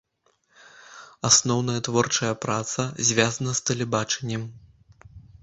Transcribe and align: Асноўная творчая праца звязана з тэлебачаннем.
Асноўная 1.29 1.81
творчая 1.89 2.31
праца 2.47 2.87
звязана 3.11 3.51
з 3.61 3.65
тэлебачаннем. 3.73 4.43